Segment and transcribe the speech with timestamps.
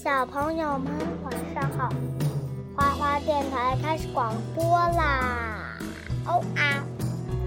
[0.00, 0.92] 小朋友们
[1.24, 1.92] 晚上好，
[2.76, 5.76] 花花电台开始广播啦！
[6.24, 6.86] 哦啊，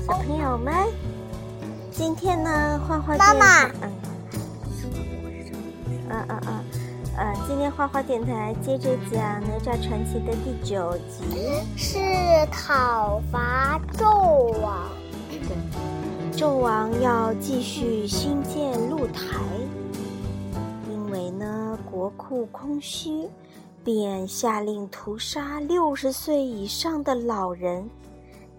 [0.05, 0.73] 小朋友们，
[1.94, 3.91] 今天呢，花花妈妈，嗯，
[6.09, 6.63] 嗯嗯嗯，
[7.15, 11.99] 呃，今天花花电台接着讲《哪吒传奇》的第九集，是
[12.51, 14.90] 讨伐纣王。
[15.29, 19.40] 对，纣王要继续新建露台。
[22.31, 23.30] 不空虚，
[23.84, 27.89] 便下令屠杀六十岁以上的老人。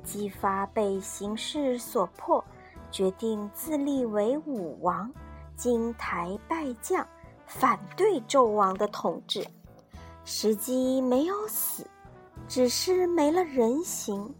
[0.04, 2.44] 姬发被形势所迫，
[2.90, 5.10] 决定自立为武王，
[5.56, 7.06] 金台拜将，
[7.46, 9.42] 反对纣王的统治。
[10.22, 11.86] 时机没有死，
[12.46, 14.30] 只是没了人形。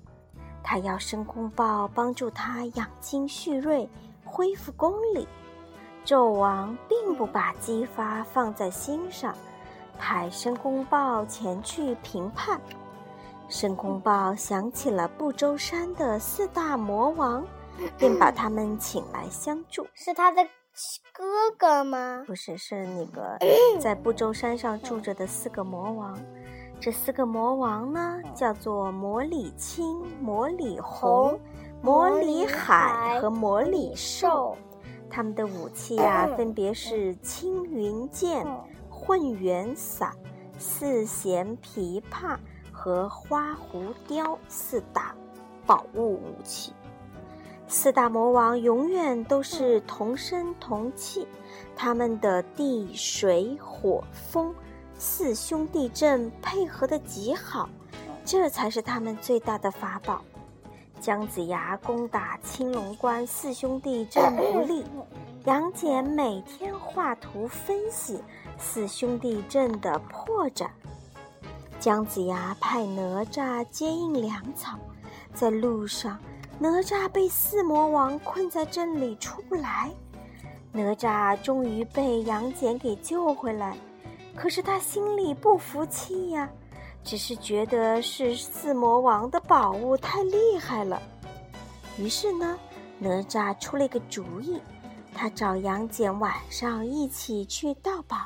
[0.62, 3.88] 他要申公豹帮助他养精蓄锐，
[4.26, 5.26] 恢复功力。
[6.04, 9.34] 纣王并不把姬发放在心上，
[9.98, 12.60] 派申公豹前去评判。
[13.48, 17.44] 申公豹想起了不周山的四大魔王，
[17.98, 19.86] 便把他们请来相助。
[19.94, 20.42] 是他的
[21.12, 21.24] 哥
[21.58, 22.24] 哥吗？
[22.26, 23.38] 不是，是那个
[23.78, 26.18] 在不周山上住着的四个魔王。
[26.80, 31.38] 这四个魔王呢，叫做魔里青、魔里红、
[31.80, 34.56] 魔里海和魔里兽。
[35.12, 38.46] 他们的武器啊，分别是青云剑、
[38.88, 40.10] 混元伞、
[40.58, 42.38] 四弦琵琶
[42.72, 45.14] 和花狐雕四大
[45.66, 46.72] 宝物武器。
[47.68, 51.28] 四大魔王永远都是同声同气，
[51.76, 54.54] 他们的地水火风
[54.98, 57.68] 四兄弟阵配合的极好，
[58.24, 60.22] 这才是他们最大的法宝。
[61.02, 64.84] 姜子牙攻打青龙关，四兄弟阵不利。
[65.46, 68.22] 杨戬每天画图分析
[68.56, 70.68] 四兄弟阵的破绽。
[71.80, 74.78] 姜子牙派哪吒接应粮草，
[75.34, 76.16] 在路上，
[76.60, 79.90] 哪吒被四魔王困在阵里出不来。
[80.70, 83.76] 哪吒终于被杨戬给救回来，
[84.36, 86.48] 可是他心里不服气呀。
[87.04, 91.02] 只是觉得是四魔王的宝物太厉害了，
[91.98, 92.58] 于是呢，
[92.98, 94.60] 哪吒出了一个主意，
[95.14, 98.16] 他找杨戬晚上一起去盗宝。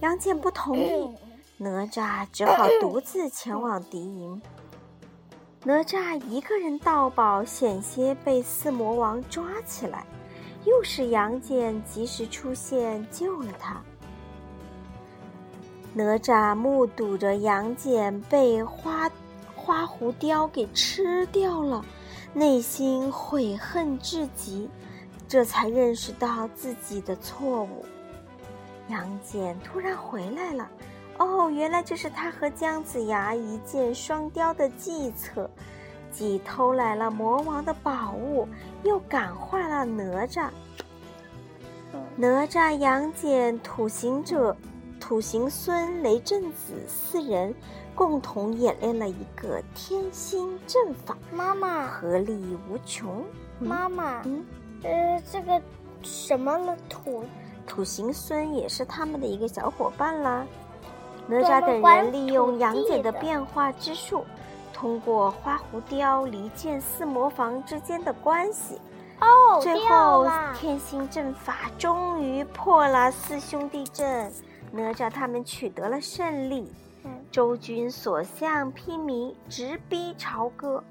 [0.00, 1.14] 杨戬不同意，
[1.58, 4.40] 哪吒只好独自前往敌营。
[5.64, 10.06] 哪吒一个人盗宝，险些被四魔王抓起来，
[10.64, 13.82] 又是杨戬及时出现救了他。
[15.92, 19.10] 哪吒目睹着杨戬被花
[19.56, 21.84] 花狐貂给吃掉了，
[22.32, 24.70] 内心悔恨至极，
[25.26, 27.84] 这才认识到自己的错误。
[28.88, 30.68] 杨戬突然回来了，
[31.18, 35.50] 哦，原来这是他和姜子牙一箭双雕的计策，
[36.12, 38.48] 既偷来了魔王的宝物，
[38.84, 40.48] 又感化了哪吒。
[42.14, 44.56] 哪吒、杨戬、土行者。
[45.10, 47.52] 土行孙、雷震子四人
[47.96, 53.24] 共同演练了一个天心阵法，妈妈合力无穷。
[53.58, 54.46] 妈妈，嗯，
[54.84, 55.60] 呃，这个
[56.00, 56.76] 什么了？
[56.88, 57.24] 土
[57.66, 60.46] 土行孙也是他们的一个小伙伴啦。
[61.26, 64.24] 哪吒等人利用杨戬的变化之术，
[64.72, 68.80] 通过花狐雕离间四魔房之间的关系，
[69.20, 74.32] 哦，最后天心阵法终于破了四兄弟阵。
[74.72, 76.70] 哪吒他们取得了胜利，
[77.30, 80.82] 周军所向披靡，直逼朝歌。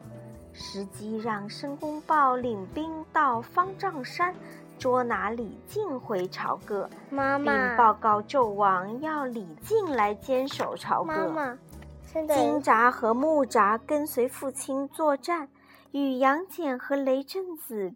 [0.51, 4.35] 时机让申公豹领兵到方丈山
[4.77, 11.13] 捉拿李靖回朝歌，妈妈并报告纣王要李靖来坚守朝歌。
[11.13, 11.57] 妈妈，
[12.11, 15.47] 金吒和木吒跟随父亲作战，
[15.91, 17.93] 与杨戬和雷震子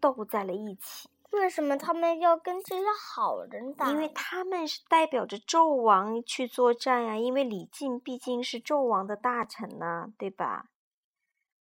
[0.00, 1.08] 斗在了一起。
[1.34, 3.90] 为什么他们要跟这些好人打？
[3.90, 7.16] 因为他们是代表着纣王去作战呀。
[7.16, 10.66] 因为李靖毕竟是纣王的大臣呢，对吧？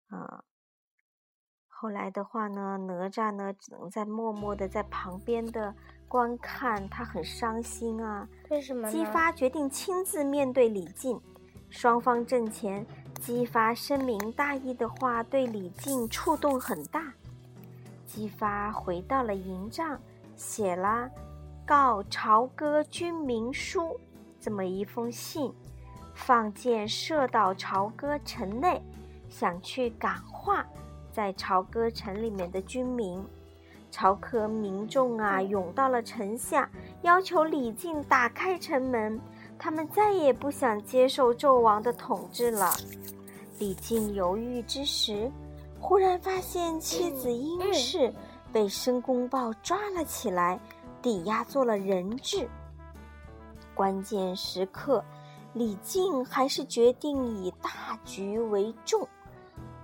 [0.10, 0.44] 啊，
[1.68, 5.74] 后来的话呢，哪吒呢只能在默默的在旁边的
[6.08, 8.28] 观看，他很伤心啊。
[8.50, 8.90] 为什么？
[8.90, 11.20] 姬发决定亲自面对李靖，
[11.70, 12.86] 双方阵前，
[13.20, 17.14] 姬发深明大义的话，对李靖触动很大。
[18.14, 20.00] 姬发回到了营帐，
[20.36, 21.10] 写了
[21.66, 24.00] 告朝歌军民书
[24.40, 25.52] 这么一封信，
[26.14, 28.80] 放箭射到朝歌城内，
[29.30, 30.64] 想去感化
[31.12, 33.20] 在朝歌城里面的军民。
[33.90, 36.70] 朝歌民众啊，涌到了城下，
[37.02, 39.20] 要求李靖打开城门，
[39.58, 42.72] 他们再也不想接受纣王的统治了。
[43.58, 45.32] 李靖犹豫之时，
[45.84, 48.14] 忽然发现妻子殷氏
[48.54, 50.58] 被申公豹抓了起来，
[51.02, 52.48] 抵押做了人质。
[53.76, 55.04] 关键时刻，
[55.52, 59.06] 李靖还是决定以大局为重，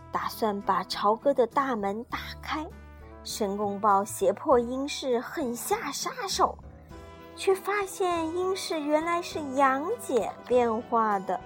[0.10, 2.66] 打算把朝歌的大门打开。
[3.26, 6.58] 申公豹胁迫殷氏狠下杀手。
[7.36, 11.40] 却发现殷氏原来是杨戬变化的，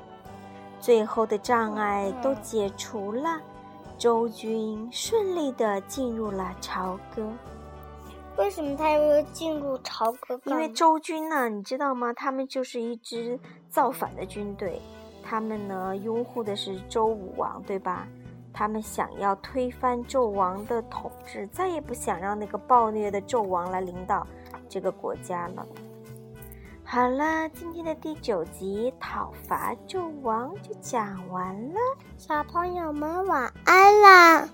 [0.79, 3.39] 最后的障碍都解除了，
[3.97, 7.31] 周军顺利的进入了朝歌。
[8.35, 10.39] 为什么他要进入朝歌？
[10.45, 12.11] 因为周军呢，你知道吗？
[12.13, 14.81] 他们就是一支造反的军队，
[15.23, 18.07] 他们呢拥护的是周武王，对吧？
[18.51, 24.25] 他们想要推翻纣王的统治，再也不想让那个暴虐的纣王来领导。
[24.67, 25.65] 这个国家了。
[26.93, 31.79] 好了，今天的第九集《讨伐纣王》就讲完了，
[32.19, 34.47] 小朋友们晚安啦。